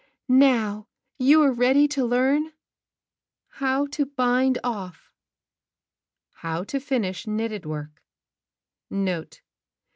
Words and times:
"Now 0.43 0.87
you 1.19 1.43
are 1.43 1.51
ready 1.51 1.87
to 1.89 2.03
learn— 2.03 2.53
How 3.61 3.85
TO 3.85 4.07
Bind 4.07 4.57
Off 4.63 5.13
(How 6.37 6.63
to 6.63 6.79
Finish 6.79 7.27
Knitted 7.27 7.67
Work) 7.67 8.01
Note. 8.89 9.41